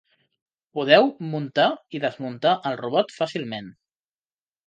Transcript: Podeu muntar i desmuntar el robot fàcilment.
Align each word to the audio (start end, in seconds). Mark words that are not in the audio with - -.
Podeu 0.77 1.09
muntar 1.33 1.65
i 1.97 2.01
desmuntar 2.07 2.55
el 2.71 2.79
robot 2.81 3.13
fàcilment. 3.19 3.69